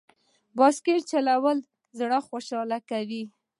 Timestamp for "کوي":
2.89-3.23